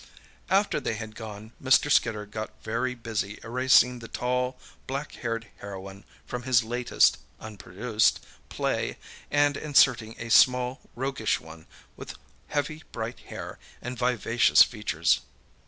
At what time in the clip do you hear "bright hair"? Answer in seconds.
12.91-13.59